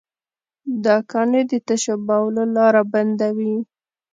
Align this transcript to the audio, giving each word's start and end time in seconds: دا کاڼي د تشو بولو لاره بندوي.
دا 0.83 0.95
کاڼي 1.11 1.41
د 1.49 1.53
تشو 1.67 1.95
بولو 2.07 2.43
لاره 2.55 2.81
بندوي. 2.91 3.55